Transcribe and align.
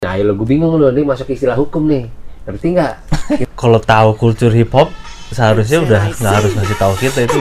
Nah, 0.00 0.16
ayo 0.16 0.32
lo 0.32 0.34
gue 0.40 0.48
bingung 0.48 0.80
lo 0.80 0.88
nih 0.88 1.04
masuk 1.04 1.28
istilah 1.28 1.60
hukum 1.60 1.84
nih. 1.84 2.08
Ngerti 2.48 2.72
nggak? 2.72 2.94
Kalau 3.60 3.76
tahu 3.76 4.16
kultur 4.16 4.48
hip 4.48 4.72
hop 4.72 4.88
seharusnya 5.28 5.84
udah 5.84 6.08
nggak 6.16 6.32
harus 6.40 6.56
ngasih 6.56 6.76
tahu 6.80 6.94
kita 6.96 7.28
itu. 7.28 7.36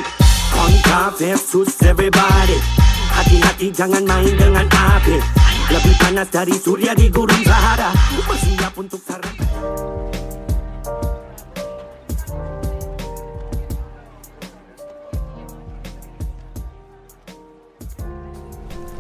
Hati-hati 3.16 3.72
jangan 3.72 4.03
main 4.03 4.35
dengan 4.35 4.67
api 4.67 5.24
Lebih 5.72 5.93
panas 6.03 6.27
dari 6.27 6.51
surya 6.51 6.92
di 7.00 7.08
gurun 7.08 7.40
Sahara 7.48 7.95
Bersiap 8.27 8.76
untuk 8.76 9.00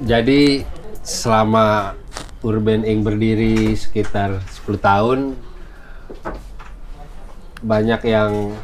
Jadi 0.07 0.63
selama 1.03 1.91
Urban 2.39 2.87
Ink 2.87 3.03
berdiri 3.03 3.75
sekitar 3.75 4.39
10 4.63 4.79
tahun 4.79 5.19
banyak 7.59 8.01
yang 8.07 8.55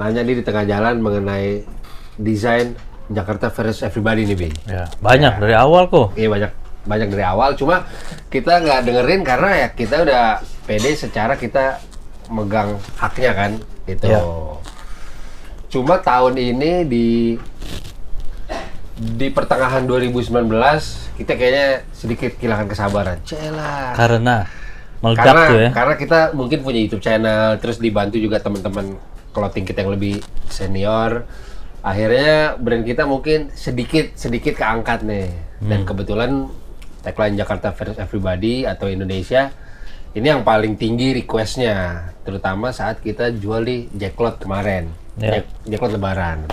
nanya 0.00 0.24
nih 0.24 0.40
di 0.40 0.44
tengah 0.46 0.64
jalan 0.64 1.04
mengenai 1.04 1.68
desain 2.16 2.72
Jakarta 3.12 3.52
versus 3.52 3.84
Everybody 3.84 4.24
nih, 4.24 4.36
Bi. 4.38 4.48
Ya, 4.64 4.88
banyak 5.02 5.42
dari 5.42 5.52
awal 5.52 5.90
kok. 5.92 6.16
Iya 6.16 6.30
banyak 6.30 6.52
banyak 6.80 7.08
dari 7.12 7.24
awal, 7.26 7.52
cuma 7.60 7.84
kita 8.32 8.64
nggak 8.64 8.80
dengerin 8.88 9.20
karena 9.20 9.50
ya 9.66 9.68
kita 9.76 10.00
udah 10.00 10.40
pede 10.64 10.96
secara 10.96 11.36
kita 11.36 11.76
megang 12.32 12.80
haknya 12.96 13.32
kan, 13.36 13.52
gitu. 13.84 14.08
Iya. 14.08 14.22
Cuma 15.68 16.00
tahun 16.00 16.40
ini 16.40 16.88
di 16.88 17.36
di 19.00 19.32
pertengahan 19.32 19.88
2019 19.88 20.28
kita 21.16 21.32
kayaknya 21.32 21.88
sedikit 21.96 22.36
kehilangan 22.36 22.68
kesabaran. 22.68 23.16
Celah. 23.24 23.96
Karena 23.96 24.44
meledak 25.00 25.24
Karena 25.24 25.42
tuh 25.48 25.56
ya. 25.56 25.70
karena 25.72 25.94
kita 25.96 26.20
mungkin 26.36 26.58
punya 26.60 26.80
YouTube 26.84 27.00
channel, 27.00 27.56
terus 27.56 27.80
dibantu 27.80 28.20
juga 28.20 28.36
teman-teman 28.44 29.00
clothing 29.32 29.64
kita 29.64 29.88
yang 29.88 29.96
lebih 29.96 30.20
senior. 30.52 31.24
Akhirnya 31.80 32.60
brand 32.60 32.84
kita 32.84 33.08
mungkin 33.08 33.48
sedikit 33.56 34.12
sedikit 34.12 34.60
keangkat 34.60 35.00
nih. 35.00 35.32
Dan 35.60 35.84
kebetulan 35.88 36.48
tagline 37.00 37.36
Jakarta 37.36 37.72
versus 37.72 37.96
Everybody 37.96 38.68
atau 38.68 38.88
Indonesia 38.88 39.52
ini 40.10 40.26
yang 40.26 40.42
paling 40.42 40.74
tinggi 40.74 41.14
requestnya, 41.14 42.10
terutama 42.26 42.74
saat 42.74 42.98
kita 42.98 43.30
jual 43.30 43.62
di 43.62 43.86
Jacklot 43.94 44.42
kemarin. 44.42 44.90
Jack, 45.14 45.46
Jacklot 45.70 45.94
Lebaran. 45.94 46.50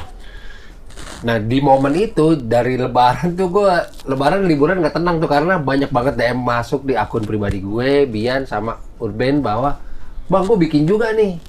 Nah 1.26 1.42
di 1.42 1.58
momen 1.58 1.94
itu 1.98 2.38
dari 2.38 2.78
Lebaran 2.78 3.34
tuh 3.34 3.50
gue 3.50 3.74
Lebaran 4.06 4.46
liburan 4.46 4.78
nggak 4.78 5.02
tenang 5.02 5.18
tuh 5.18 5.30
karena 5.30 5.58
banyak 5.58 5.90
banget 5.90 6.14
DM 6.14 6.40
masuk 6.42 6.86
di 6.86 6.94
akun 6.94 7.26
pribadi 7.26 7.58
gue, 7.58 8.06
Bian 8.06 8.46
sama 8.46 8.78
Urban 9.02 9.42
bahwa 9.42 9.82
bang 10.30 10.44
gue 10.46 10.58
bikin 10.60 10.84
juga 10.86 11.16
nih 11.16 11.42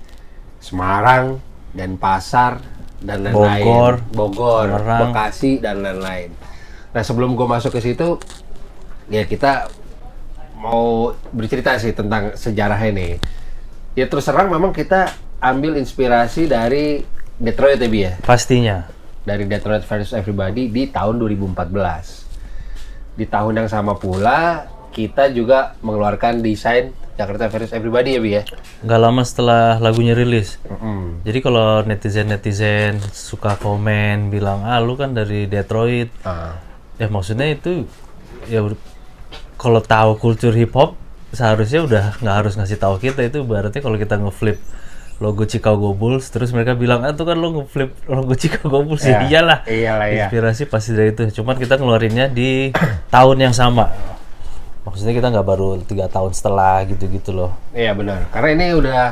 Semarang 0.58 1.38
dan 1.76 2.00
Pasar 2.00 2.58
dan 2.98 3.22
lain-lain, 3.22 3.62
Bogor, 3.62 3.94
Bogor, 4.10 4.66
Tangerang. 4.74 5.00
Bekasi 5.12 5.62
dan 5.62 5.84
lain-lain. 5.84 6.34
Nah 6.91 7.02
sebelum 7.04 7.38
gue 7.38 7.46
masuk 7.46 7.76
ke 7.76 7.80
situ 7.84 8.19
ya 9.06 9.22
kita 9.28 9.70
mau 10.58 11.14
bercerita 11.30 11.78
sih 11.78 11.94
tentang 11.94 12.34
sejarah 12.34 12.80
ini. 12.91 13.20
Ya 13.94 14.10
terus 14.10 14.26
terang 14.26 14.50
memang 14.50 14.74
kita 14.74 15.14
ambil 15.38 15.78
inspirasi 15.78 16.50
dari 16.50 17.02
Detroit 17.38 17.78
ya 17.78 17.88
Bi 17.88 18.00
ya 18.02 18.12
Pastinya. 18.26 18.97
Dari 19.24 19.47
Detroit 19.47 19.83
versus 19.86 20.14
Everybody 20.14 20.70
di 20.70 20.91
tahun 20.91 21.19
2014. 21.22 23.16
Di 23.19 23.27
tahun 23.27 23.64
yang 23.64 23.69
sama 23.70 23.98
pula 23.98 24.70
kita 24.94 25.30
juga 25.30 25.78
mengeluarkan 25.83 26.42
desain 26.42 26.94
Jakarta 27.19 27.50
versus 27.50 27.75
Everybody 27.75 28.14
ya 28.14 28.20
Bi 28.22 28.30
ya. 28.38 28.42
Nggak 28.86 29.00
lama 29.02 29.22
setelah 29.27 29.83
lagunya 29.83 30.14
rilis. 30.14 30.62
Mm-mm. 30.66 31.27
Jadi 31.27 31.38
kalau 31.42 31.83
netizen-netizen 31.83 33.02
suka 33.10 33.58
komen 33.58 34.31
bilang, 34.31 34.62
ah 34.62 34.78
lu 34.78 34.94
kan 34.94 35.15
dari 35.15 35.50
Detroit. 35.50 36.15
Ah. 36.22 36.62
Ya 36.98 37.10
maksudnya 37.10 37.50
itu 37.50 37.91
ya 38.47 38.62
kalau 39.59 39.82
tahu 39.82 40.15
kultur 40.22 40.54
hip 40.54 40.71
hop 40.78 40.94
seharusnya 41.34 41.84
udah 41.84 42.04
nggak 42.22 42.37
harus 42.41 42.54
ngasih 42.56 42.78
tahu 42.81 42.97
kita 43.03 43.26
itu 43.26 43.44
berarti 43.44 43.84
kalau 43.84 44.00
kita 44.00 44.16
ngeflip 44.16 44.56
logo 45.18 45.42
Chicago 45.44 45.90
Bulls 45.92 46.30
terus 46.30 46.54
mereka 46.54 46.78
bilang 46.78 47.02
ah 47.02 47.10
tuh 47.10 47.26
kan 47.26 47.34
lo 47.34 47.50
ngeflip 47.50 47.90
logo 48.06 48.34
Chicago 48.38 48.86
Bulls 48.86 49.02
ya, 49.02 49.18
Ya, 49.18 49.20
iyalah 49.26 49.58
iyalah, 49.66 50.06
iya. 50.06 50.26
inspirasi 50.26 50.70
pasti 50.70 50.94
dari 50.94 51.10
itu 51.10 51.42
cuman 51.42 51.58
kita 51.58 51.74
ngeluarinnya 51.74 52.30
di 52.30 52.70
tahun 53.14 53.36
yang 53.42 53.54
sama 53.54 53.90
maksudnya 54.86 55.12
kita 55.12 55.28
nggak 55.28 55.44
baru 55.44 55.82
tiga 55.84 56.06
tahun 56.06 56.32
setelah 56.32 56.80
gitu-gitu 56.86 57.34
loh 57.34 57.50
Iya 57.74 57.92
benar. 57.92 58.24
Karena 58.32 58.48
ini 58.56 58.66
udah 58.72 59.02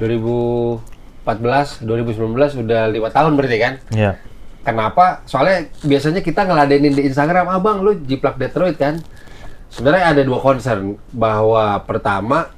2014, 0.00 1.86
2019 1.86 2.62
udah 2.64 2.82
lima 2.88 3.08
tahun 3.12 3.32
berarti 3.36 3.58
kan? 3.60 3.74
ya 3.92 4.12
Kenapa? 4.64 5.24
Soalnya 5.24 5.64
biasanya 5.80 6.20
kita 6.20 6.44
ngeladenin 6.44 6.92
di 6.92 7.02
Instagram, 7.08 7.48
abang 7.48 7.80
lu 7.80 7.96
jiplak 8.04 8.36
Detroit 8.36 8.76
kan? 8.76 9.00
Sebenarnya 9.72 10.12
ada 10.12 10.22
dua 10.24 10.40
concern 10.40 11.00
bahwa 11.08 11.78
pertama 11.88 12.52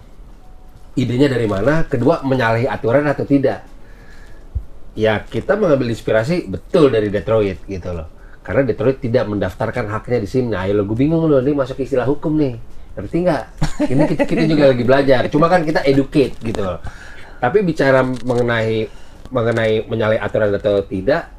idenya 1.01 1.33
dari 1.33 1.49
mana, 1.49 1.89
kedua 1.89 2.21
menyalahi 2.21 2.69
aturan 2.69 3.09
atau 3.09 3.25
tidak. 3.25 3.65
Ya 4.93 5.25
kita 5.25 5.57
mengambil 5.57 5.89
inspirasi 5.97 6.45
betul 6.51 6.93
dari 6.93 7.09
Detroit 7.09 7.65
gitu 7.65 7.91
loh. 7.97 8.07
Karena 8.45 8.69
Detroit 8.69 9.01
tidak 9.01 9.25
mendaftarkan 9.31 9.89
haknya 9.89 10.19
di 10.21 10.29
sini. 10.29 10.53
Nah, 10.53 10.69
ayo 10.69 10.77
lo 10.77 10.85
gue 10.85 10.99
bingung 10.99 11.25
loh, 11.25 11.41
ini 11.41 11.57
masuk 11.57 11.81
istilah 11.81 12.05
hukum 12.05 12.37
nih. 12.37 12.61
Ngerti 12.99 13.17
nggak? 13.25 13.45
Ini 13.89 14.03
kita, 14.13 14.23
kita 14.29 14.45
juga 14.45 14.65
lagi 14.75 14.85
belajar. 14.85 15.23
Cuma 15.33 15.47
kan 15.49 15.65
kita 15.65 15.81
educate 15.89 16.37
gitu 16.43 16.61
loh. 16.61 16.83
Tapi 17.41 17.65
bicara 17.65 18.05
mengenai 18.05 18.91
mengenai 19.31 19.87
menyalahi 19.87 20.21
aturan 20.21 20.51
atau 20.53 20.83
tidak, 20.83 21.31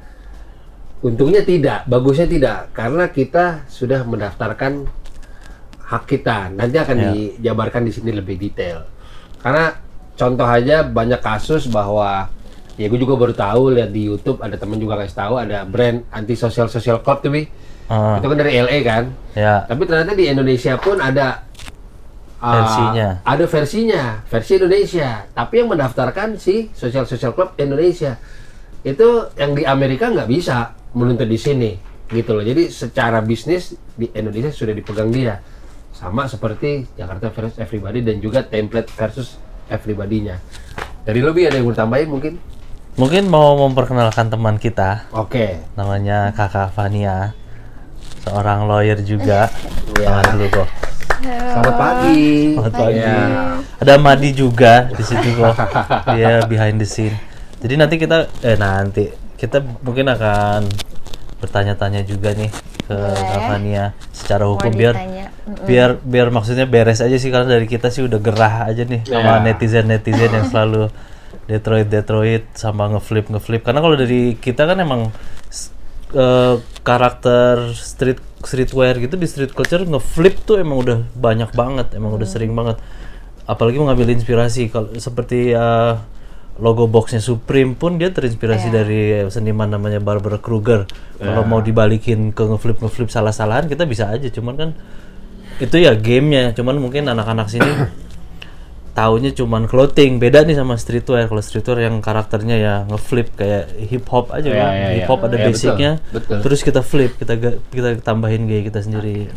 Untungnya 1.02 1.42
tidak, 1.42 1.90
bagusnya 1.90 2.30
tidak, 2.30 2.70
karena 2.78 3.10
kita 3.10 3.66
sudah 3.66 4.06
mendaftarkan 4.06 4.86
hak 5.82 6.04
kita. 6.06 6.54
Nanti 6.54 6.78
akan 6.78 6.98
Ya. 6.98 7.10
dijabarkan 7.10 7.90
di 7.90 7.92
sini 7.92 8.14
lebih 8.14 8.38
detail. 8.38 8.86
Karena 9.42 9.74
contoh 10.16 10.46
aja 10.46 10.86
banyak 10.86 11.22
kasus 11.22 11.66
bahwa 11.68 12.30
ya 12.78 12.86
gue 12.88 13.00
juga 13.02 13.18
baru 13.18 13.34
tahu 13.34 13.76
lihat 13.78 13.92
di 13.92 14.08
YouTube 14.08 14.42
ada 14.42 14.56
temen 14.56 14.78
juga 14.78 14.98
kasih 15.02 15.18
tahu 15.18 15.34
ada 15.38 15.66
brand 15.68 16.06
anti 16.14 16.38
social 16.38 16.70
social 16.70 17.02
club 17.02 17.22
tuh. 17.22 17.34
Ah, 17.92 18.24
Itu 18.24 18.32
kan 18.32 18.38
dari 18.40 18.56
LA 18.56 18.78
kan. 18.88 19.04
ya 19.36 19.68
Tapi 19.68 19.84
ternyata 19.84 20.16
di 20.16 20.32
Indonesia 20.32 20.80
pun 20.80 20.96
ada 21.04 21.44
uh, 22.42 22.56
Versinya. 22.56 23.08
Ada 23.28 23.46
versinya, 23.46 24.04
versi 24.26 24.52
Indonesia. 24.58 25.10
Tapi 25.30 25.54
yang 25.62 25.70
mendaftarkan 25.70 26.40
si 26.40 26.72
Social 26.74 27.06
Social 27.06 27.36
Club 27.36 27.54
Indonesia. 27.60 28.18
Itu 28.82 29.30
yang 29.38 29.54
di 29.54 29.68
Amerika 29.68 30.10
nggak 30.10 30.30
bisa 30.32 30.74
menuntut 30.98 31.30
di 31.30 31.38
sini, 31.38 31.72
gitu 32.10 32.34
loh. 32.34 32.42
Jadi 32.42 32.74
secara 32.74 33.22
bisnis 33.22 33.78
di 33.94 34.10
Indonesia 34.10 34.50
sudah 34.50 34.74
dipegang 34.74 35.14
dia. 35.14 35.38
Sama 36.02 36.26
seperti 36.26 36.90
Jakarta 36.98 37.30
versus 37.30 37.62
Everybody 37.62 38.02
dan 38.02 38.18
juga 38.18 38.42
template 38.42 38.90
versus 38.98 39.38
Everybody-nya. 39.70 40.42
Dari 41.06 41.22
lebih 41.22 41.46
ada 41.46 41.62
yang 41.62 41.70
mau 41.70 41.78
tambahin 41.78 42.10
mungkin? 42.10 42.34
mungkin 43.00 43.32
mau 43.32 43.56
memperkenalkan 43.56 44.28
teman 44.28 44.60
kita 44.60 45.08
Oke. 45.16 45.64
namanya 45.80 46.36
kakak 46.36 46.76
Fania 46.76 47.32
seorang 48.28 48.68
lawyer 48.68 49.00
juga 49.00 49.48
Iya. 49.96 50.12
Kenalan 50.12 50.28
dulu 50.36 50.48
kok 50.52 50.70
Selamat 51.22 51.76
pagi. 51.78 52.58
Selamat 52.58 52.74
pagi. 52.74 52.98
Ya. 52.98 53.22
Ada 53.78 53.94
Madi 54.02 54.30
juga 54.34 54.90
di 54.90 55.04
situ 55.06 55.38
kok. 55.38 55.54
Dia 56.18 56.42
behind 56.50 56.82
the 56.82 56.88
scene. 56.90 57.14
Jadi 57.62 57.78
nanti 57.78 58.02
kita 58.02 58.26
eh 58.42 58.58
nanti 58.58 59.06
kita 59.38 59.62
mungkin 59.86 60.10
akan 60.10 60.66
bertanya-tanya 61.38 62.02
juga 62.10 62.34
nih 62.34 62.50
ke 62.90 62.98
Kak 63.14 63.42
Fania 63.54 63.94
secara 64.10 64.50
hukum 64.50 64.74
biar 64.74 64.98
Mm-mm. 65.42 65.66
biar 65.66 65.98
biar 66.06 66.30
maksudnya 66.30 66.70
beres 66.70 67.02
aja 67.02 67.18
sih 67.18 67.34
karena 67.34 67.58
dari 67.58 67.66
kita 67.66 67.90
sih 67.90 68.06
udah 68.06 68.22
gerah 68.22 68.70
aja 68.70 68.86
nih 68.86 69.02
sama 69.10 69.42
Ya. 69.42 69.50
netizen-netizen 69.50 70.32
yang 70.32 70.46
selalu 70.46 70.94
Detroit 71.50 71.90
Detroit 71.90 72.46
sama 72.54 72.88
ngeflip 72.94 73.28
ngeflip. 73.28 73.66
Karena 73.66 73.82
kalau 73.82 73.98
dari 73.98 74.38
kita 74.38 74.70
kan 74.70 74.78
emang 74.78 75.10
eh, 76.14 76.56
karakter 76.84 77.74
street 77.74 78.22
streetwear 78.42 78.98
gitu 78.98 79.16
di 79.18 79.28
street 79.30 79.54
culture 79.54 79.82
ngeflip 79.82 80.42
tuh 80.44 80.58
emang 80.58 80.82
udah 80.82 80.98
banyak 81.14 81.50
banget 81.54 81.94
emang 81.98 82.14
udah 82.14 82.28
sering 82.30 82.54
banget. 82.54 82.78
Apalagi 83.46 83.82
mengambil 83.82 84.14
inspirasi. 84.14 84.70
Kalau 84.70 84.94
seperti 84.96 85.52
eh, 85.52 85.94
logo 86.62 86.86
boxnya 86.86 87.18
Supreme 87.18 87.74
pun 87.74 87.98
dia 87.98 88.14
terinspirasi 88.14 88.68
dari 88.70 89.02
seniman 89.34 89.72
namanya 89.72 89.98
Barbara 89.98 90.38
Kruger 90.38 90.86
kalau 91.18 91.42
mau 91.48 91.58
dibalikin 91.58 92.30
ke 92.30 92.44
ngeflip 92.46 92.78
ngeflip 92.78 93.10
salah-salahan 93.10 93.66
kita 93.66 93.90
bisa 93.90 94.12
aja. 94.14 94.30
Cuman 94.30 94.54
kan 94.60 94.70
itu 95.62 95.76
ya 95.78 95.94
gamenya 95.94 96.58
cuman 96.58 96.82
mungkin 96.82 97.06
anak-anak 97.06 97.48
sini 97.48 97.70
taunya 98.98 99.32
cuman 99.32 99.70
clothing. 99.70 100.20
Beda 100.20 100.44
nih 100.44 100.58
sama 100.58 100.76
streetwear. 100.76 101.30
Kalau 101.30 101.40
streetwear 101.40 101.86
yang 101.86 102.02
karakternya 102.02 102.56
ya 102.58 102.74
ngeflip 102.90 103.32
kayak 103.38 103.72
hip 103.88 104.04
hop 104.10 104.34
aja 104.36 104.50
Ya, 104.50 104.58
kan. 104.60 104.72
ya, 104.74 104.88
hip 104.92 105.04
ya. 105.04 105.08
hop 105.08 105.20
ada 105.22 105.32
Ya, 105.32 105.38
betul, 105.38 105.48
basicnya. 105.54 105.92
betul. 106.12 106.38
terus 106.44 106.60
kita 106.60 106.82
flip 106.82 107.12
kita 107.16 107.34
kita 107.70 107.90
tambahin 108.02 108.50
gaya 108.50 108.66
kita 108.66 108.82
sendiri. 108.82 109.32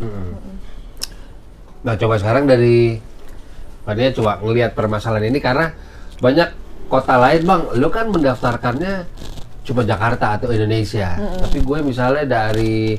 Nah 1.85 1.93
coba 1.95 2.17
sekarang 2.17 2.45
dari 2.45 2.97
Makanya 3.85 4.17
coba 4.17 4.41
ngelihat 4.41 4.73
permasalahan 4.73 5.29
ini 5.29 5.37
karena 5.37 5.69
banyak 6.17 6.49
kota 6.89 7.21
lain 7.21 7.45
bang, 7.45 7.61
lu 7.77 7.93
kan 7.93 8.09
mendaftarkannya 8.09 9.05
cuma 9.61 9.85
Jakarta 9.85 10.41
atau 10.41 10.49
Indonesia. 10.49 11.13
Tapi 11.15 11.61
gue 11.61 11.79
misalnya 11.85 12.25
dari 12.25 12.97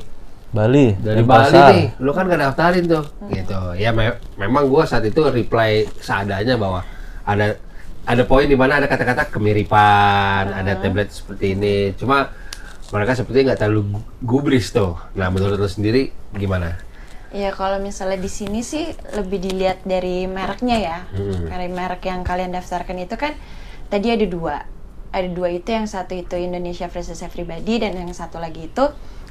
Bali 0.57 0.97
dari 0.97 1.21
Denpasar. 1.21 1.53
Bali 1.53 1.77
nih, 1.77 1.85
lu 2.01 2.11
kan 2.11 2.25
gak 2.25 2.41
daftarin 2.41 2.85
tuh, 2.89 3.05
gitu. 3.29 3.59
Ya 3.77 3.93
me- 3.93 4.17
memang 4.35 4.65
gue 4.65 4.83
saat 4.83 5.05
itu 5.05 5.21
reply 5.21 5.85
seadanya 6.01 6.57
bahwa 6.57 6.81
ada 7.21 7.61
ada 8.03 8.23
poin 8.23 8.47
di 8.47 8.57
mana 8.57 8.81
ada 8.81 8.87
kata-kata 8.87 9.29
kemiripan, 9.29 10.49
ada 10.49 10.73
tablet 10.75 11.13
seperti 11.13 11.53
ini. 11.53 11.93
Cuma 11.93 12.33
mereka 12.87 13.13
seperti 13.13 13.43
nggak 13.43 13.59
terlalu 13.59 13.83
gu- 13.93 14.07
gubris 14.23 14.71
tuh. 14.71 14.95
Nah 15.13 15.27
menurut 15.27 15.59
lu 15.59 15.67
sendiri 15.67 16.09
gimana? 16.33 16.79
Ya 17.35 17.51
kalau 17.51 17.83
misalnya 17.83 18.15
di 18.15 18.31
sini 18.31 18.63
sih 18.63 18.87
lebih 19.11 19.43
dilihat 19.43 19.83
dari 19.83 20.23
mereknya 20.23 20.77
ya. 20.79 20.97
Hmm. 21.11 21.51
Dari 21.51 21.67
merek 21.67 22.07
yang 22.07 22.23
kalian 22.23 22.55
daftarkan 22.55 22.95
itu 22.95 23.19
kan 23.19 23.35
tadi 23.91 24.07
ada 24.09 24.23
dua. 24.23 24.63
Ada 25.11 25.27
dua 25.27 25.51
itu 25.51 25.67
yang 25.67 25.83
satu 25.83 26.15
itu 26.15 26.39
Indonesia 26.39 26.87
versus 26.87 27.19
Everybody 27.19 27.83
dan 27.83 27.99
yang 27.99 28.11
satu 28.15 28.39
lagi 28.39 28.71
itu 28.71 28.87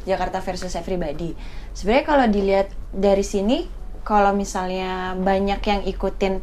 Jakarta 0.07 0.39
versus 0.41 0.73
Everybody. 0.79 1.35
Sebenarnya 1.75 2.05
kalau 2.07 2.27
dilihat 2.31 2.71
dari 2.95 3.27
sini 3.27 3.67
kalau 4.07 4.31
misalnya 4.31 5.19
banyak 5.19 5.61
yang 5.67 5.83
ikutin 5.83 6.41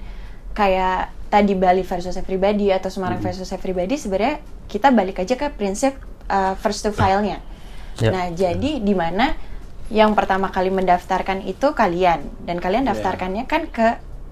kayak 0.51 1.09
tadi 1.31 1.55
Bali 1.55 1.81
versus 1.81 2.13
Everybody 2.19 2.69
atau 2.69 2.91
Semarang 2.91 3.23
versus 3.23 3.49
Everybody 3.55 3.95
sebenarnya 3.97 4.43
kita 4.67 4.91
balik 4.91 5.23
aja 5.23 5.39
ke 5.39 5.49
prinsip 5.49 5.95
uh, 6.27 6.53
first 6.59 6.83
to 6.83 6.91
file-nya. 6.91 7.41
Ya. 7.97 8.11
Nah, 8.11 8.25
jadi 8.35 8.83
di 8.83 8.93
mana 8.93 9.33
yang 9.89 10.11
pertama 10.17 10.49
kali 10.49 10.69
mendaftarkan 10.73 11.45
itu 11.45 11.71
kalian 11.71 12.25
dan 12.43 12.57
kalian 12.57 12.85
daftarkannya 12.89 13.45
kan 13.45 13.69
ke 13.69 13.87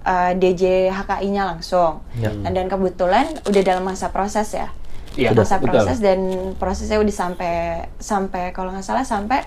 uh, 0.06 0.31
DJ 0.36 0.89
HKI-nya 0.92 1.44
langsung. 1.45 2.01
Ya. 2.18 2.33
Dan, 2.33 2.54
dan 2.54 2.66
kebetulan 2.68 3.25
udah 3.45 3.62
dalam 3.63 3.83
masa 3.86 4.10
proses 4.10 4.51
ya. 4.54 4.69
Iya, 5.13 5.35
masa 5.35 5.59
betul. 5.59 5.67
proses 5.75 5.97
dan 5.99 6.19
prosesnya 6.55 6.97
udah 6.97 7.15
sampai 7.15 7.53
sampai 7.99 8.43
kalau 8.51 8.71
nggak 8.71 8.85
salah 8.85 9.03
sampai 9.03 9.43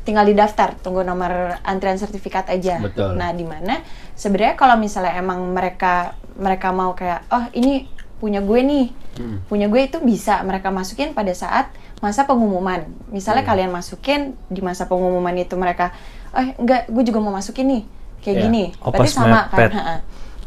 tinggal 0.00 0.24
didaftar, 0.24 0.78
tunggu 0.80 1.02
nomor 1.02 1.60
antrian 1.60 1.98
sertifikat 1.98 2.48
aja. 2.48 2.80
Betul. 2.80 3.14
Nah, 3.14 3.30
di 3.30 3.44
mana 3.44 3.84
sebenarnya 4.14 4.54
kalau 4.56 4.78
misalnya 4.78 5.18
emang 5.18 5.50
mereka 5.50 6.14
mereka 6.34 6.70
mau 6.70 6.94
kayak 6.94 7.26
oh 7.28 7.44
ini 7.52 7.90
punya 8.16 8.40
gue 8.40 8.60
nih. 8.62 8.86
Hmm. 9.20 9.38
Punya 9.44 9.66
gue 9.66 9.80
itu 9.82 9.98
bisa 10.00 10.40
mereka 10.40 10.70
masukin 10.70 11.12
pada 11.12 11.34
saat 11.34 11.68
masa 12.00 12.24
pengumuman. 12.24 12.86
Misalnya 13.10 13.44
Hmm. 13.44 13.50
kalian 13.52 13.70
masukin 13.70 14.20
di 14.48 14.64
masa 14.64 14.86
pengumuman 14.86 15.36
itu 15.36 15.52
mereka 15.58 15.92
eh 16.32 16.54
enggak 16.56 16.88
gue 16.88 17.02
juga 17.04 17.18
mau 17.20 17.34
masukin 17.34 17.66
nih. 17.68 17.82
Kayak 18.20 18.36
Ya. 18.36 18.42
gini. 18.46 18.64
Oh, 18.80 18.88
Berarti 18.92 19.10
sama 19.10 19.48
mepet. 19.48 19.68
kan? 19.74 20.00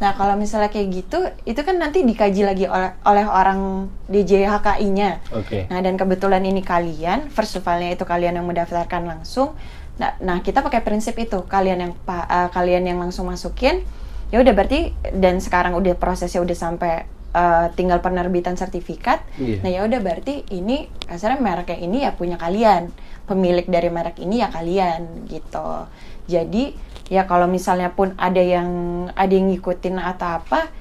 Nah, 0.04 0.20
kalau 0.20 0.36
misalnya 0.36 0.68
kayak 0.68 0.88
gitu, 0.92 1.24
itu 1.48 1.64
kan 1.64 1.80
nanti 1.80 2.04
dikaji 2.04 2.44
lagi 2.44 2.68
oleh 2.68 2.92
oleh 3.08 3.24
orang 3.24 3.88
DJ 4.12 4.52
HKI-nya. 4.52 5.24
Oke. 5.32 5.72
Nah, 5.72 5.80
dan 5.80 5.96
kebetulan 5.96 6.44
ini 6.44 6.60
kalian, 6.60 7.32
first 7.32 7.56
of 7.56 7.64
all-nya 7.64 7.96
itu 7.96 8.04
kalian 8.04 8.36
yang 8.36 8.44
mendaftarkan 8.44 9.08
langsung. 9.08 9.56
Nah, 9.96 10.12
nah 10.20 10.44
kita 10.44 10.60
pakai 10.60 10.84
prinsip 10.84 11.16
itu, 11.16 11.48
kalian 11.48 11.80
yang 11.88 11.94
pa- 12.04 12.28
eh, 12.28 12.50
kalian 12.52 12.84
yang 12.84 13.00
langsung 13.00 13.32
masukin. 13.32 13.80
Ya 14.28 14.44
udah 14.44 14.52
berarti 14.52 14.92
dan 15.16 15.40
sekarang 15.40 15.80
udah 15.80 15.96
prosesnya 15.96 16.44
udah 16.44 16.58
sampai 16.58 17.08
eh, 17.32 17.68
tinggal 17.80 18.04
penerbitan 18.04 18.60
sertifikat. 18.60 19.24
Iya. 19.40 19.64
Nah, 19.64 19.70
ya 19.72 19.80
udah 19.88 20.00
berarti 20.04 20.44
ini 20.52 20.92
kasarnya 21.08 21.40
mereknya 21.40 21.80
ini 21.80 21.98
ya 22.04 22.12
punya 22.12 22.36
kalian. 22.36 22.92
Pemilik 23.24 23.64
dari 23.72 23.88
merek 23.88 24.20
ini 24.20 24.44
ya 24.44 24.52
kalian 24.52 25.32
gitu. 25.32 25.88
Jadi, 26.28 26.76
ya 27.14 27.30
kalau 27.30 27.46
misalnya 27.46 27.94
pun 27.94 28.18
ada 28.18 28.42
yang 28.42 28.70
ada 29.14 29.30
yang 29.30 29.54
ngikutin 29.54 30.02
atau 30.02 30.42
apa, 30.42 30.74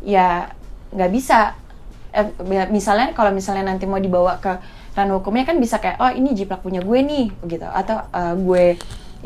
ya 0.00 0.48
nggak 0.96 1.10
bisa. 1.12 1.52
Eh, 2.16 2.32
ya, 2.48 2.64
misalnya 2.72 3.12
kalau 3.12 3.28
misalnya 3.36 3.68
nanti 3.68 3.84
mau 3.84 4.00
dibawa 4.00 4.40
ke 4.40 4.52
ranah 4.96 5.20
hukumnya 5.20 5.44
kan 5.44 5.58
bisa 5.60 5.82
kayak 5.82 5.98
oh 5.98 6.08
ini 6.08 6.32
jiplak 6.32 6.64
punya 6.64 6.80
gue 6.80 6.98
nih 7.04 7.26
gitu. 7.44 7.68
Atau 7.68 8.00
eh, 8.00 8.34
gue 8.40 8.64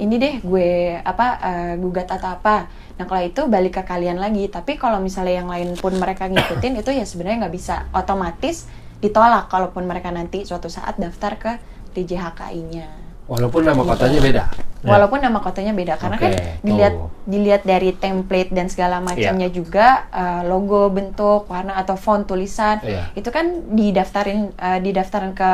ini 0.03 0.15
deh 0.19 0.35
gue 0.43 0.99
apa 0.99 1.27
eh, 1.39 1.73
gugat 1.79 2.11
atau 2.11 2.35
apa. 2.35 2.67
Nah 2.99 3.07
kalau 3.07 3.23
itu 3.23 3.47
balik 3.47 3.79
ke 3.79 3.83
kalian 3.87 4.19
lagi. 4.19 4.51
Tapi 4.51 4.75
kalau 4.75 4.99
misalnya 4.99 5.47
yang 5.47 5.49
lain 5.53 5.79
pun 5.79 5.95
mereka 5.95 6.27
ngikutin 6.27 6.83
itu 6.83 6.91
ya 6.91 7.07
sebenarnya 7.07 7.47
nggak 7.47 7.55
bisa. 7.55 7.87
Otomatis 7.95 8.67
ditolak 8.99 9.47
kalaupun 9.47 9.87
mereka 9.87 10.11
nanti 10.11 10.43
suatu 10.43 10.67
saat 10.67 10.99
daftar 10.99 11.39
ke 11.39 11.53
DJHKI-nya 11.95 13.08
Walaupun 13.29 13.61
nama 13.63 13.83
kotanya 13.85 14.21
beda. 14.21 14.45
walaupun 14.79 15.19
nama 15.19 15.43
kotanya 15.43 15.75
beda 15.75 15.99
karena 15.99 16.17
kan 16.17 16.33
Oke, 16.33 16.63
dilihat 16.63 16.95
dilihat 17.25 17.63
dari 17.63 17.91
template 17.93 18.55
dan 18.55 18.71
segala 18.71 19.03
macamnya 19.03 19.51
juga 19.51 20.07
eh, 20.09 20.47
logo 20.47 20.87
bentuk 20.89 21.45
warna 21.45 21.75
atau 21.75 21.99
font 21.99 22.23
tulisan 22.23 22.79
Iya. 22.81 23.11
itu 23.13 23.27
kan 23.29 23.69
didaftarin 23.69 24.55
eh, 24.55 24.79
didaftarin 24.79 25.35
ke 25.35 25.51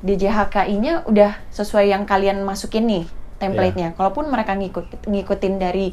DJHKI-nya 0.00 1.04
udah 1.04 1.36
sesuai 1.50 1.90
yang 1.90 2.04
kalian 2.04 2.40
masukin 2.42 2.84
nih 2.86 3.04
template-nya 3.36 3.92
Iya. 3.92 3.94
kalaupun 3.94 4.24
mereka 4.26 4.56
ngikut 4.56 5.04
ngikutin 5.04 5.54
dari 5.56 5.92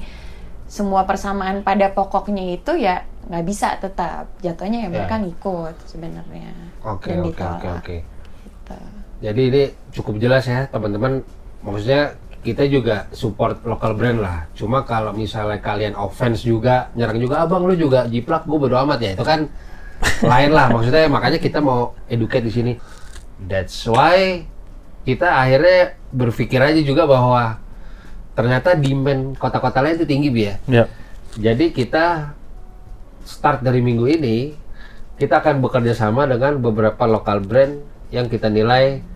semua 0.66 1.04
persamaan 1.04 1.62
pada 1.62 1.92
pokoknya 1.92 2.56
itu 2.56 2.80
ya 2.80 3.04
nggak 3.28 3.44
bisa 3.44 3.76
tetap 3.76 4.32
jatuhnya 4.40 4.88
ya 4.88 4.90
mereka 4.90 5.20
Iya. 5.20 5.24
ngikut 5.28 5.76
sebenarnya 5.84 6.52
Oke, 6.82 7.12
dan 7.12 7.20
oke, 7.20 7.28
ditolak 7.28 7.60
oke, 7.60 7.70
oke. 7.76 9.03
Jadi 9.24 9.42
ini 9.48 9.64
cukup 9.96 10.20
jelas 10.20 10.44
ya 10.44 10.68
teman-teman. 10.68 11.24
Maksudnya 11.64 12.20
kita 12.44 12.68
juga 12.68 13.08
support 13.16 13.64
lokal 13.64 13.96
brand 13.96 14.20
lah. 14.20 14.52
Cuma 14.52 14.84
kalau 14.84 15.16
misalnya 15.16 15.64
kalian 15.64 15.96
offense 15.96 16.44
juga, 16.44 16.92
nyerang 16.92 17.24
juga 17.24 17.40
abang 17.40 17.64
lu 17.64 17.72
juga 17.80 18.04
jiplak, 18.04 18.44
gue 18.44 18.60
bodo 18.60 18.76
amat 18.84 19.00
ya. 19.00 19.12
Itu 19.16 19.24
kan 19.24 19.48
lain 20.32 20.52
lah. 20.52 20.68
Maksudnya 20.76 21.08
makanya 21.08 21.40
kita 21.40 21.64
mau 21.64 21.96
educate 22.12 22.44
di 22.44 22.52
sini. 22.52 22.74
That's 23.40 23.88
why 23.88 24.44
kita 25.08 25.40
akhirnya 25.40 25.96
berpikir 26.12 26.60
aja 26.60 26.84
juga 26.84 27.08
bahwa 27.08 27.64
ternyata 28.36 28.76
demand 28.76 29.40
kota-kota 29.40 29.80
lain 29.80 30.04
itu 30.04 30.08
tinggi 30.08 30.28
bi 30.28 30.52
ya. 30.52 30.56
Ya. 30.68 30.86
Jadi 31.40 31.72
kita 31.72 32.36
start 33.24 33.64
dari 33.64 33.80
minggu 33.80 34.04
ini 34.04 34.52
kita 35.16 35.40
akan 35.40 35.64
bekerja 35.64 35.96
sama 35.96 36.28
dengan 36.28 36.60
beberapa 36.60 37.08
lokal 37.08 37.40
brand 37.40 37.80
yang 38.12 38.28
kita 38.28 38.52
nilai 38.52 39.13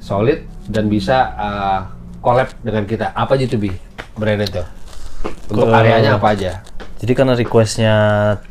solid 0.00 0.42
dan 0.66 0.88
bisa 0.88 1.36
uh, 1.36 1.80
collab 2.24 2.50
dengan 2.64 2.88
kita. 2.88 3.12
Apa 3.12 3.36
aja 3.36 3.46
tuh 3.46 3.60
bi 3.60 3.70
brand 4.16 4.40
itu? 4.42 4.64
Untuk 5.52 5.68
Ke- 5.68 5.76
areanya 5.76 6.16
apa 6.16 6.32
aja? 6.34 6.64
Jadi 7.00 7.12
karena 7.16 7.32
requestnya 7.32 7.94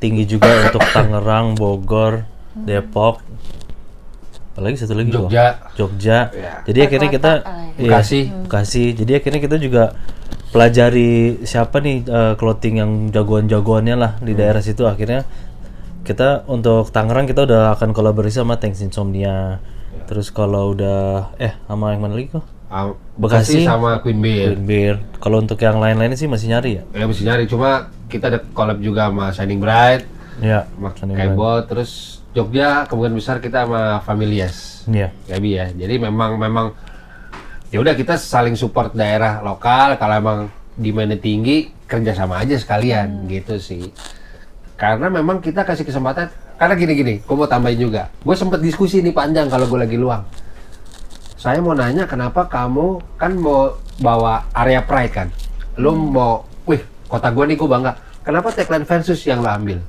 tinggi 0.01 0.25
juga 0.25 0.49
untuk 0.69 0.81
Tangerang, 0.89 1.53
Bogor, 1.53 2.25
Depok, 2.53 3.21
apalagi 4.59 4.75
satu 4.75 4.93
lagi? 4.97 5.09
Jogja. 5.13 5.45
Jogja. 5.79 6.17
Ya. 6.35 6.53
Jadi 6.67 6.79
akhirnya 6.83 7.09
kita 7.09 7.31
Kota, 7.39 7.51
iya, 7.79 7.87
Bekasi. 7.87 8.19
Bekasi. 8.43 8.83
Jadi 8.91 9.11
akhirnya 9.15 9.39
kita 9.39 9.55
juga 9.55 9.83
pelajari 10.51 11.45
siapa 11.47 11.79
nih 11.79 12.03
eh, 12.03 12.33
clothing 12.35 12.75
yang 12.81 12.91
jagoan-jagoannya 13.13 13.95
lah 13.95 14.11
di 14.19 14.35
daerah 14.35 14.59
situ. 14.59 14.83
Akhirnya 14.83 15.23
kita 16.03 16.43
untuk 16.51 16.91
Tangerang 16.91 17.29
kita 17.29 17.47
udah 17.47 17.77
akan 17.79 17.95
kolaborasi 17.95 18.43
sama 18.43 18.59
Thanks 18.59 18.83
Insomnia. 18.83 19.63
Terus 20.09 20.33
kalau 20.33 20.73
udah 20.73 21.37
eh 21.37 21.53
sama 21.69 21.93
yang 21.93 22.01
mana 22.01 22.17
lagi 22.17 22.33
kok? 22.33 22.41
Bekasi. 23.13 23.61
Bekasi 23.61 23.69
sama 23.69 24.01
Queen 24.01 24.17
Beer. 24.17 24.57
Green 24.57 24.65
Beer. 24.65 24.95
Kalau 25.21 25.37
untuk 25.37 25.61
yang 25.61 25.77
lain-lainnya 25.77 26.17
sih 26.17 26.25
masih 26.25 26.49
nyari 26.49 26.81
ya. 26.81 26.83
Ya 26.97 27.05
mesti 27.05 27.21
nyari. 27.29 27.45
Cuma 27.45 27.93
kita 28.09 28.33
ada 28.33 28.41
collab 28.57 28.81
juga 28.81 29.13
sama 29.13 29.29
Shining 29.29 29.61
Bright, 29.61 30.09
Ya. 30.41 30.65
sama 30.81 31.61
terus 31.69 32.21
Jogja 32.33 32.89
kemungkinan 32.89 33.17
besar 33.21 33.37
kita 33.37 33.69
sama 33.69 34.01
Familias. 34.01 34.81
Iya. 34.89 35.13
Gabi 35.29 35.49
ya. 35.61 35.65
Jadi 35.77 36.01
memang 36.01 36.41
memang 36.41 36.73
ya 37.69 37.77
udah 37.77 37.93
kita 37.93 38.17
saling 38.17 38.57
support 38.57 38.97
daerah 38.97 39.45
lokal. 39.45 39.93
Kalau 40.01 40.15
emang 40.17 40.39
demandnya 40.73 41.21
tinggi, 41.21 41.69
kerja 41.85 42.17
sama 42.17 42.41
aja 42.41 42.57
sekalian 42.57 43.29
gitu 43.29 43.61
sih. 43.61 43.93
Karena 44.73 45.09
memang 45.13 45.37
kita 45.37 45.61
kasih 45.65 45.85
kesempatan. 45.85 46.48
Karena 46.59 46.75
gini-gini, 46.75 47.23
gue 47.23 47.35
mau 47.35 47.47
tambahin 47.47 47.79
juga. 47.79 48.11
Gue 48.19 48.35
sempet 48.35 48.59
diskusi 48.59 48.99
nih 48.99 49.15
panjang 49.15 49.47
kalau 49.47 49.63
gue 49.63 49.79
lagi 49.79 49.95
luang. 49.95 50.27
Saya 51.39 51.63
mau 51.63 51.71
nanya 51.71 52.03
kenapa 52.03 52.51
kamu 52.51 52.99
kan 53.15 53.31
mau 53.39 53.79
bawa 53.97 54.43
area 54.51 54.83
pride 54.83 55.13
kan? 55.15 55.27
Lu 55.79 55.95
mau, 55.95 56.43
wih 56.67 56.83
kota 57.07 57.31
gue 57.31 57.47
nih 57.47 57.55
gue 57.55 57.63
bangga. 57.63 57.95
Kenapa 58.27 58.51
tagline 58.51 58.83
versus 58.83 59.23
yang 59.23 59.39
lo 59.39 59.47
ambil? 59.47 59.79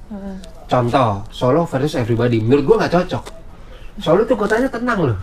Contoh, 0.71 1.27
Solo 1.35 1.67
versus 1.67 1.99
everybody. 1.99 2.39
Menurut 2.39 2.63
gue 2.63 2.77
nggak 2.79 2.93
cocok. 2.95 3.25
Solo 3.99 4.23
tuh 4.23 4.39
kotanya 4.39 4.71
tenang 4.71 5.11
loh. 5.11 5.19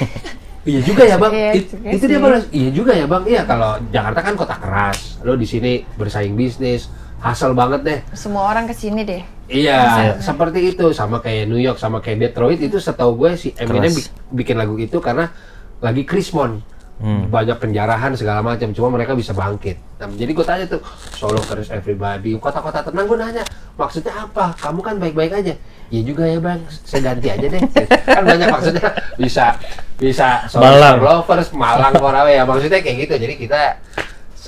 iya 0.64 0.80
juga 0.80 1.04
ya 1.04 1.20
bang. 1.20 1.32
Iya 1.36 1.50
It- 1.52 2.00
itu 2.00 2.04
dia 2.08 2.16
balas. 2.16 2.48
Iya 2.48 2.70
juga 2.72 2.92
ya 2.96 3.04
bang. 3.04 3.22
Iya 3.28 3.42
kalau 3.44 3.76
Jakarta 3.92 4.20
kan 4.24 4.34
kota 4.40 4.56
keras. 4.56 5.20
Lo 5.20 5.36
di 5.36 5.44
sini 5.44 5.84
bersaing 6.00 6.32
bisnis, 6.32 6.88
hasil 7.22 7.54
banget 7.54 7.80
deh. 7.80 7.98
semua 8.12 8.50
orang 8.50 8.66
ke 8.66 8.74
sini 8.74 9.06
deh. 9.06 9.22
Iya, 9.46 10.16
seperti 10.18 10.74
itu. 10.74 10.90
Sama 10.90 11.20
kayak 11.20 11.46
New 11.46 11.60
York 11.60 11.78
sama 11.78 12.02
kayak 12.02 12.18
Detroit 12.18 12.58
itu 12.58 12.76
setahu 12.76 13.14
gue 13.16 13.36
si 13.36 13.54
Eminem 13.54 13.88
Keras. 13.88 14.10
bi- 14.10 14.42
bikin 14.42 14.56
lagu 14.56 14.74
itu 14.76 14.98
karena 14.98 15.30
lagi 15.78 16.02
Krismon. 16.02 16.62
Hmm. 17.02 17.26
banyak 17.26 17.58
penjarahan 17.58 18.14
segala 18.14 18.46
macam. 18.46 18.70
Cuma 18.70 18.86
mereka 18.86 19.18
bisa 19.18 19.34
bangkit. 19.34 19.74
Nah, 19.98 20.06
jadi 20.14 20.30
gue 20.30 20.46
tanya 20.46 20.66
tuh 20.70 20.78
solo 21.10 21.42
terus 21.42 21.66
everybody. 21.66 22.38
Kota-kota 22.38 22.78
tenang 22.78 23.10
gue 23.10 23.18
nanya 23.18 23.42
maksudnya 23.74 24.14
apa? 24.22 24.54
Kamu 24.54 24.78
kan 24.78 25.02
baik-baik 25.02 25.34
aja. 25.34 25.50
Ya 25.90 26.00
juga 26.00 26.30
ya 26.30 26.38
bang. 26.38 26.62
Saya 26.86 27.10
ganti 27.10 27.26
aja 27.26 27.42
deh. 27.42 27.58
Kan 28.06 28.22
banyak 28.22 28.46
maksudnya. 28.46 28.86
Bisa 29.18 29.58
bisa 29.98 30.46
solo 30.46 30.62
Malang. 30.62 30.96
lovers 31.02 31.50
Malang 31.50 31.94
Korawe 31.98 32.30
ya. 32.30 32.46
Maksudnya 32.46 32.78
kayak 32.78 32.96
gitu. 33.02 33.14
Jadi 33.18 33.34
kita 33.34 33.60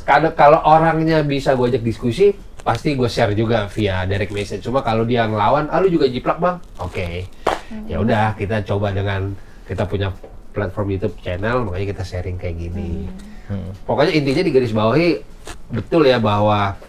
kalau 0.07 0.31
kalau 0.33 0.59
orangnya 0.63 1.27
bisa 1.27 1.59
gue 1.59 1.75
ajak 1.75 1.83
diskusi 1.83 2.39
pasti 2.65 2.97
gue 2.97 3.07
share 3.07 3.37
juga 3.37 3.69
via 3.69 4.09
direct 4.09 4.33
message. 4.33 4.65
Cuma 4.65 4.81
kalau 4.81 5.05
dia 5.05 5.29
ngelawan 5.29 5.69
ah 5.69 5.79
lu 5.85 5.93
juga 5.93 6.09
jiplak 6.09 6.41
bang. 6.41 6.57
Oke. 6.81 7.29
Ya 7.87 8.01
udah 8.01 8.33
kita 8.35 8.65
coba 8.65 8.91
dengan 8.91 9.37
kita 9.69 9.85
punya 9.85 10.09
platform 10.57 10.97
YouTube 10.97 11.17
channel 11.21 11.67
makanya 11.69 11.87
kita 11.93 12.03
sharing 12.07 12.41
kayak 12.41 12.57
gini. 12.57 13.09
Hmm. 13.45 13.77
pokoknya 13.85 14.17
intinya 14.17 14.41
di 14.41 14.53
garis 14.57 14.73
bawahi 14.73 15.21
betul 15.69 16.09
ya 16.09 16.17
bahwa 16.17 16.81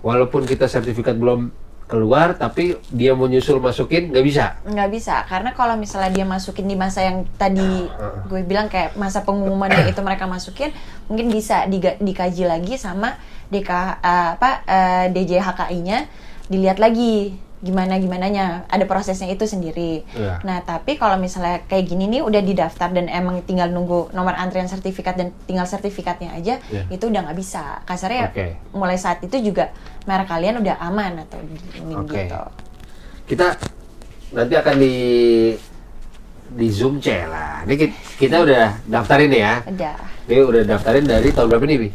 walaupun 0.00 0.48
kita 0.48 0.64
sertifikat 0.64 1.12
belum 1.20 1.52
keluar 1.90 2.38
tapi 2.38 2.78
dia 2.94 3.12
mau 3.18 3.26
nyusul 3.26 3.58
masukin 3.58 4.14
nggak 4.14 4.24
bisa? 4.24 4.44
Nggak 4.62 4.88
bisa 4.94 5.26
karena 5.26 5.50
kalau 5.52 5.74
misalnya 5.74 6.14
dia 6.14 6.22
masukin 6.22 6.70
di 6.70 6.78
masa 6.78 7.02
yang 7.02 7.26
tadi 7.34 7.90
gue 8.30 8.40
bilang 8.46 8.70
kayak 8.70 8.94
masa 8.94 9.26
pengumumannya 9.26 9.90
itu 9.90 9.98
mereka 10.00 10.30
masukin 10.30 10.70
mungkin 11.10 11.26
bisa 11.34 11.66
diga- 11.66 11.98
dikaji 11.98 12.46
lagi 12.46 12.78
sama 12.78 13.18
DK 13.50 13.70
eh, 14.00 14.28
apa 14.38 14.50
eh, 14.64 15.04
DJHKI-nya 15.10 15.98
dilihat 16.46 16.78
lagi 16.78 17.34
gimana 17.60 17.96
gimananya 17.96 18.64
ada 18.66 18.82
prosesnya 18.82 19.28
itu 19.28 19.44
sendiri. 19.44 20.02
Iya. 20.10 20.40
Nah 20.40 20.60
tapi 20.60 20.96
kalau 20.96 21.14
misalnya 21.14 21.60
kayak 21.62 21.86
gini 21.86 22.08
nih 22.08 22.20
udah 22.20 22.40
didaftar 22.40 22.88
dan 22.88 23.04
emang 23.06 23.40
tinggal 23.42 23.68
nunggu 23.68 24.08
nomor 24.10 24.32
antrian 24.32 24.64
sertifikat 24.64 25.14
dan 25.14 25.28
tinggal 25.44 25.64
sertifikatnya 25.64 26.32
aja 26.32 26.56
Iya. 26.66 26.88
itu 26.88 27.04
udah 27.04 27.20
nggak 27.22 27.36
bisa. 27.36 27.84
Kasarnya 27.84 28.28
Oke. 28.28 28.56
mulai 28.72 28.96
saat 28.96 29.20
itu 29.20 29.36
juga 29.42 29.76
merek 30.02 30.26
kalian 30.26 30.58
udah 30.58 30.76
aman 30.80 31.20
atau 31.20 31.36
Oke. 31.98 32.24
gitu. 32.24 32.42
kita 33.28 33.46
nanti 34.30 34.54
akan 34.54 34.74
di 34.76 34.94
di 36.50 36.66
zoom 36.66 36.98
C 36.98 37.14
lah 37.22 37.62
ini 37.62 37.76
ki- 37.76 37.94
kita 38.18 38.42
udah 38.42 38.82
daftarin 38.84 39.30
ya 39.30 39.62
Udah. 39.62 39.94
ini 40.26 40.40
udah 40.40 40.62
daftarin 40.66 41.04
dari 41.04 41.30
tahun 41.30 41.46
berapa 41.46 41.62
nih 41.62 41.78
Bi? 41.78 41.88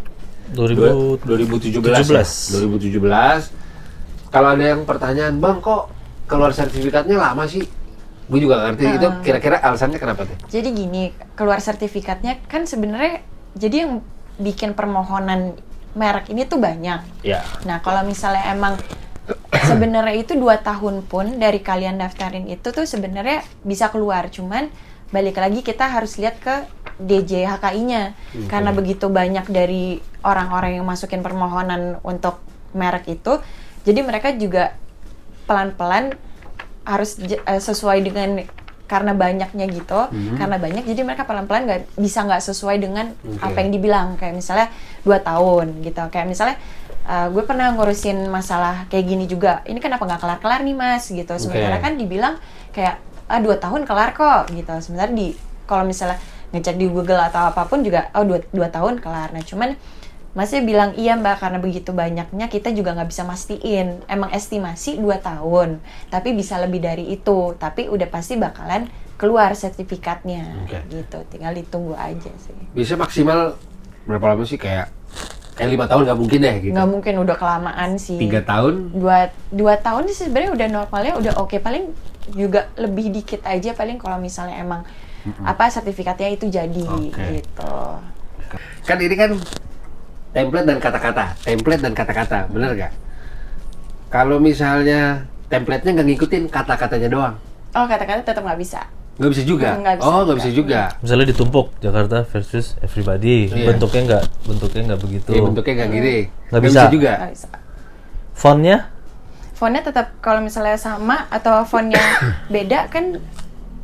2000 0.54 1.26
2017 1.26 1.84
ya? 2.08 2.24
2017 2.56 3.65
kalau 4.36 4.51
ada 4.51 4.65
yang 4.75 4.84
pertanyaan 4.84 5.39
bang 5.39 5.63
kok 5.63 5.88
keluar 6.27 6.51
sertifikatnya 6.51 7.15
lama 7.15 7.48
sih? 7.48 7.63
Gue 8.27 8.39
juga 8.44 8.68
ngerti. 8.68 9.00
Itu 9.00 9.08
kira-kira 9.24 9.63
alasannya 9.63 9.96
kenapa 9.96 10.27
tuh? 10.27 10.36
Jadi 10.51 10.75
gini, 10.75 11.15
keluar 11.39 11.63
sertifikatnya 11.63 12.44
kan 12.51 12.68
sebenarnya 12.68 13.24
jadi 13.56 13.88
yang 13.88 14.04
bikin 14.36 14.75
permohonan 14.75 15.56
merek 15.96 16.27
ini 16.36 16.44
tuh 16.44 16.60
banyak. 16.60 17.24
ya 17.24 17.39
Nah, 17.63 17.80
kalau 17.80 18.04
misalnya 18.04 18.51
emang 18.51 18.75
sebenarnya 19.56 20.20
itu 20.20 20.36
dua 20.36 20.60
tahun 20.60 21.08
pun 21.08 21.39
dari 21.39 21.63
kalian 21.63 21.96
daftarin 21.96 22.51
itu 22.51 22.75
tuh 22.75 22.84
sebenarnya 22.84 23.48
bisa 23.63 23.88
keluar, 23.88 24.27
cuman 24.27 24.68
balik 25.15 25.39
lagi 25.39 25.63
kita 25.63 25.88
harus 25.88 26.20
lihat 26.20 26.44
ke 26.44 26.68
DJHKI-nya 27.00 28.12
karena 28.51 28.72
begitu 28.75 29.08
banyak 29.08 29.48
dari 29.48 30.04
orang-orang 30.27 30.75
yang 30.75 30.86
masukin 30.88 31.24
permohonan 31.24 32.04
untuk 32.04 32.44
merek 32.75 33.08
itu, 33.08 33.39
jadi 33.86 34.01
mereka 34.01 34.34
juga 34.34 34.75
pelan-pelan 35.46 36.18
harus 36.84 37.22
eh, 37.22 37.62
sesuai 37.62 38.01
dengan 38.01 38.44
karena 38.86 39.18
banyaknya 39.18 39.65
gitu, 39.74 40.13
karena 40.38 40.62
banyak 40.62 40.86
jadi 40.86 41.01
mereka 41.01 41.25
pelan-pelan 41.25 41.65
nggak 41.65 41.82
bisa 41.98 42.22
nggak 42.22 42.38
sesuai 42.38 42.77
dengan 42.77 43.18
Oke. 43.25 43.42
apa 43.42 43.58
yang 43.65 43.70
dibilang. 43.74 44.08
Kayak 44.13 44.38
misalnya 44.38 44.68
dua 45.01 45.18
tahun 45.25 45.82
gitu, 45.82 46.06
kayak 46.13 46.30
misalnya 46.30 46.62
eh, 47.10 47.27
gue 47.34 47.44
pernah 47.50 47.74
ngurusin 47.74 48.30
masalah 48.30 48.86
kayak 48.94 49.06
gini 49.10 49.25
juga, 49.25 49.65
ini 49.65 49.82
kenapa 49.82 50.06
nggak 50.06 50.22
kelar-kelar 50.22 50.62
nih 50.62 50.77
mas? 50.77 51.10
Gitu, 51.10 51.34
sementara 51.42 51.82
Oke. 51.82 51.84
kan 51.86 51.94
dibilang 51.98 52.38
kayak 52.77 53.01
ah 53.25 53.42
dua 53.42 53.58
tahun 53.58 53.89
kelar 53.89 54.13
kok. 54.13 54.54
Gitu, 54.54 54.74
sementara 54.86 55.10
di 55.10 55.34
kalau 55.65 55.82
misalnya 55.82 56.22
ngecek 56.54 56.77
di 56.77 56.86
Google 56.86 57.25
atau 57.25 57.50
apa 57.50 57.65
pun 57.65 57.82
juga 57.82 58.13
oh 58.13 58.22
dua, 58.22 58.38
dua 58.54 58.70
tahun 58.70 59.01
kelar, 59.01 59.34
nah 59.34 59.42
cuman 59.42 59.74
masih 60.36 60.68
bilang 60.68 60.92
iya 61.00 61.15
mbak 61.15 61.39
karena 61.39 61.63
begitu 61.63 61.96
banyaknya 61.96 62.51
kita 62.51 62.75
juga 62.75 62.92
nggak 62.92 63.10
bisa 63.10 63.24
mastiin. 63.24 64.04
Emang 64.06 64.30
estimasi 64.36 65.00
2 65.00 65.24
tahun 65.24 65.80
tapi 66.12 66.36
bisa 66.36 66.60
lebih 66.60 66.84
dari 66.84 67.08
itu. 67.15 67.56
Tapi 67.56 67.88
udah 67.88 68.08
pasti 68.12 68.36
bakalan 68.36 68.92
keluar 69.15 69.56
sertifikatnya. 69.56 70.68
Oke. 70.68 70.80
gitu 70.92 71.24
tinggal 71.32 71.56
ditunggu 71.56 71.96
aja 71.96 72.32
sih. 72.36 72.56
Bisa 72.75 73.00
maksimal 73.00 73.56
berapa 74.04 74.36
lama 74.36 74.44
sih? 74.44 74.60
Kayak 74.60 74.92
kayak 75.56 75.72
lima 75.72 75.88
tahun 75.88 76.04
nggak 76.04 76.20
mungkin 76.20 76.39
deh 76.44 76.56
gitu. 76.68 76.74
Nggak 76.75 76.89
mungkin 76.92 77.13
udah 77.24 77.36
kelamaan 77.39 77.92
sih. 77.96 78.20
Tiga 78.20 78.44
tahun? 78.44 78.92
Dua 78.92 79.32
dua 79.56 79.80
tahun 79.80 80.12
sih 80.12 80.27
sebenarnya 80.27 80.51
udah 80.51 80.68
normalnya 80.68 81.13
udah 81.15 81.34
oke. 81.39 81.56
Paling 81.63 81.96
juga 82.36 82.68
lebih 82.75 83.13
dikit 83.13 83.48
aja 83.48 83.72
paling 83.72 83.96
kalau 83.96 84.20
misalnya 84.20 84.60
emang 84.60 84.84
apa 85.42 85.74
sertifikatnya 85.74 86.38
itu 86.38 86.46
jadi 86.50 86.86
Oke. 86.86 87.42
gitu. 87.42 87.75
Kan 88.86 88.98
ini 89.01 89.15
kan 89.18 89.34
template 90.36 90.68
dan 90.68 90.77
kata-kata. 90.84 91.25
Template 91.48 91.82
dan 91.82 91.94
kata-kata 91.96 92.51
bener 92.51 92.75
gak 92.75 92.94
kalau 94.15 94.38
misalnya 94.39 95.27
template-nya 95.51 95.92
nggak 95.92 96.08
ngikutin 96.08 96.44
kata-katanya 96.48 97.10
doang. 97.12 97.36
Oh 97.75 97.84
kata-kata 97.84 98.24
tetap 98.24 98.44
nggak 98.48 98.60
bisa? 98.60 98.88
Nggak 99.20 99.32
bisa 99.36 99.44
juga? 99.44 99.70
Nggak 99.75 99.96
bisa 100.00 100.08
oh 100.08 100.22
nggak 100.24 100.38
bisa 100.39 100.51
juga. 100.56 100.82
Misalnya 101.04 101.25
ditumpuk 101.36 101.68
Jakarta 101.84 102.24
versus 102.24 102.80
everybody. 102.80 103.51
Iya. 103.51 103.75
bentuknya 103.75 104.01
nggak 104.08 104.24
bentuknya 104.48 104.82
nggak 104.94 105.01
begitu. 105.04 105.32
Iya, 105.36 105.42
bentuknya 105.44 105.74
nggak 105.75 105.92
gini. 105.92 106.15
Nggak 106.51 106.63
bisa. 106.63 106.82
juga. 106.88 107.12
Nggak 107.20 107.34
bisa. 107.36 107.50
Fontnya? 108.36 108.77
Fontnya 109.56 109.82
tetap 109.84 110.08
kalau 110.20 110.39
misalnya 110.39 110.80
sama 110.80 111.27
atau 111.27 111.63
fontnya 111.68 112.00
beda 112.54 112.88
kan 112.88 113.20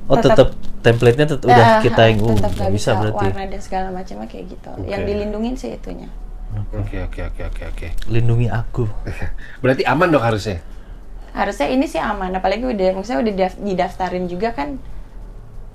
oh 0.08 0.16
tetap 0.16 0.56
template-nya 0.80 1.28
tetap 1.28 1.48
udah 1.48 1.68
Eh, 1.80 1.92
kita 1.92 2.02
yang 2.08 2.18
uh 2.24 2.36
tetap 2.36 2.40
nggak 2.40 2.56
nggak 2.56 2.72
bisa 2.72 2.90
berarti. 2.96 3.26
warna 3.32 3.44
dan 3.52 3.62
segala 3.62 3.88
macamnya 3.92 4.28
kayak 4.32 4.46
gitu. 4.48 4.72
Oke. 4.80 4.88
yang 4.88 5.02
dilindungin 5.04 5.56
sih 5.60 5.76
itunya 5.76 6.08
oke 6.52 6.98
oke 7.02 7.22
oke 7.24 7.42
oke 7.46 7.64
oke. 7.66 7.88
Lindungi 8.08 8.48
aku. 8.48 8.84
Berarti 9.64 9.84
aman 9.84 10.08
dong 10.08 10.22
harusnya? 10.22 10.60
Harusnya 11.32 11.68
ini 11.68 11.86
sih 11.86 11.98
aman 11.98 12.32
apalagi 12.34 12.62
udah 12.62 12.90
maksudnya 12.92 13.20
udah 13.22 13.34
daf- 13.38 13.60
didaftarin 13.60 14.28
juga 14.28 14.52
kan 14.52 14.76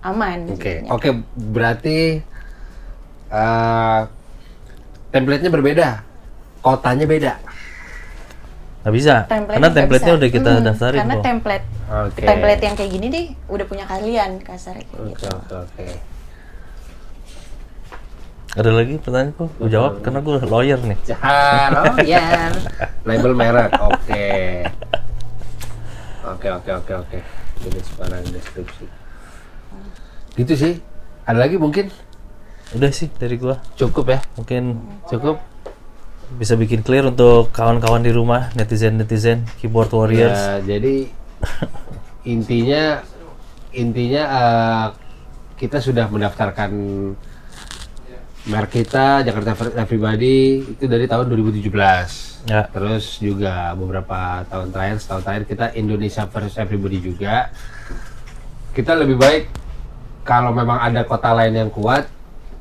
aman. 0.02 0.52
Oke 0.52 0.84
jadinya. 0.84 0.90
oke 0.92 1.08
berarti 1.34 2.20
eh 3.26 4.00
template-nya 5.08 5.48
berbeda 5.48 5.88
kotanya 6.60 7.06
beda. 7.06 7.32
Nggak 8.84 8.94
bisa 8.94 9.14
Template-nya 9.26 9.58
karena 9.58 9.68
template-nya 9.74 10.14
udah 10.14 10.28
kita 10.28 10.50
Hmm, 10.52 10.62
daftarin 10.62 10.98
karena 11.00 11.14
kok. 11.16 11.24
template 11.24 11.66
oke. 11.88 12.22
template 12.22 12.62
yang 12.62 12.74
kayak 12.76 12.90
gini 12.92 13.06
deh 13.08 13.26
udah 13.48 13.66
punya 13.66 13.84
kalian 13.84 14.30
kasarnya 14.38 14.86
kayak 14.86 15.00
oke 15.00 15.10
gitu. 15.10 15.26
oke 15.26 15.54
oke 15.58 15.86
ada 18.56 18.70
lagi 18.72 18.96
pertanyaan 18.96 19.36
kok 19.36 19.52
gue 19.60 19.68
jawab 19.68 20.00
karena 20.00 20.20
gue 20.24 20.36
lawyer 20.48 20.80
nih 20.80 20.98
oh 21.76 21.96
iya. 22.02 22.50
Label 23.08 23.38
merek, 23.38 23.70
oke. 23.78 24.26
Oke, 26.26 26.48
oke, 26.50 26.70
oke, 26.74 26.92
oke. 27.06 27.18
Jenis 27.62 27.86
barang 27.94 28.26
deskripsi. 28.34 28.86
Gitu 30.34 30.54
sih. 30.58 30.74
Ada 31.22 31.46
lagi 31.46 31.54
mungkin? 31.54 31.86
udah 32.74 32.90
sih 32.90 33.06
dari 33.14 33.38
gua 33.38 33.62
Cukup 33.78 34.10
ya? 34.10 34.18
mungkin 34.34 34.82
Cukup? 35.06 35.38
bisa 36.26 36.58
bikin 36.58 36.82
clear 36.82 37.06
untuk 37.06 37.54
kawan-kawan 37.54 38.02
di 38.02 38.10
rumah 38.10 38.50
netizen 38.58 38.98
netizen 38.98 39.46
keyboard 39.62 39.94
warriors 39.94 40.34
Ya, 40.34 40.58
jadi 40.58 41.06
intinya 42.26 42.98
intinya 43.70 44.22
eh, 44.26 44.86
kita 45.54 45.78
sudah 45.78 46.10
mendaftarkan 46.10 46.74
merek 48.46 48.82
kita 48.82 49.26
Jakarta 49.26 49.58
Everybody 49.74 50.62
itu 50.62 50.86
dari 50.86 51.10
tahun 51.10 51.26
2017. 51.34 52.46
ya 52.46 52.70
Terus 52.70 53.18
juga 53.18 53.74
beberapa 53.74 54.46
tahun 54.46 54.70
terakhir, 54.70 55.02
setahun 55.02 55.22
terakhir 55.26 55.44
kita 55.50 55.66
Indonesia 55.74 56.22
versus 56.30 56.54
Everybody 56.54 57.02
juga. 57.02 57.50
Kita 58.70 58.94
lebih 58.94 59.18
baik 59.18 59.50
kalau 60.22 60.54
memang 60.54 60.78
ada 60.78 61.02
kota 61.02 61.34
lain 61.34 61.58
yang 61.58 61.70
kuat, 61.74 62.06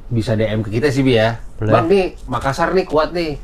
bisa 0.09 0.33
DM 0.33 0.65
ke 0.65 0.81
kita 0.81 0.89
sih 0.89 1.05
Bi 1.05 1.21
ya. 1.21 1.37
Boleh. 1.61 1.71
Bang 1.71 1.85
nih, 1.85 2.17
Makassar 2.25 2.73
nih 2.73 2.85
kuat 2.89 3.13
nih. 3.13 3.37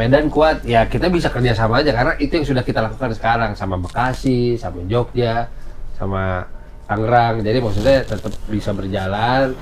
Medan 0.00 0.32
kuat, 0.32 0.64
ya 0.64 0.88
kita 0.88 1.12
bisa 1.12 1.28
kerja 1.28 1.52
sama 1.52 1.84
aja 1.84 1.92
karena 1.92 2.14
itu 2.16 2.32
yang 2.32 2.46
sudah 2.46 2.64
kita 2.64 2.80
lakukan 2.80 3.12
sekarang 3.12 3.52
sama 3.52 3.76
Bekasi, 3.76 4.56
sama 4.56 4.80
Jogja, 4.88 5.50
sama 5.98 6.46
Tangerang. 6.88 7.44
Jadi 7.44 7.58
maksudnya 7.60 8.00
tetap 8.06 8.32
bisa 8.48 8.70
berjalan 8.72 9.52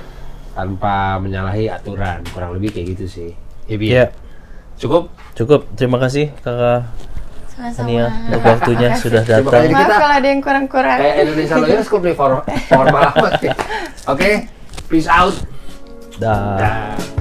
tanpa 0.51 0.93
menyalahi 1.17 1.67
aturan, 1.67 2.19
kurang 2.27 2.51
lebih 2.53 2.71
kayak 2.71 2.93
gitu 2.93 3.05
sih. 3.05 3.29
Ya, 3.65 3.75
Bi? 3.75 3.87
ya 3.87 4.05
Cukup? 4.75 5.11
cukup 5.33 5.67
terima 5.73 5.95
kasih 5.97 6.31
kakak 6.37 6.87
sama-sama 7.49 7.83
Ania 7.85 8.05
untuk 8.25 8.41
waktunya 8.41 8.89
sudah 8.93 9.21
Terima 9.21 9.39
datang 9.41 9.51
kasih. 9.53 9.69
maaf 9.69 9.81
kita- 9.81 9.99
kalau 9.99 10.15
ada 10.15 10.27
yang 10.27 10.41
kurang-kurang 10.41 10.97
Kayak 10.97 11.15
Indonesia 11.21 11.55
Lawyers 11.57 11.87
Club 11.87 12.01
nih 12.01 12.15
for, 12.15 12.31
formal 12.65 13.03
amat 13.09 13.33
nih. 13.37 13.51
Oke, 14.11 14.29
peace 14.87 15.07
out. 15.07 15.35
Dah. 16.17 16.55
Dah. 16.55 17.18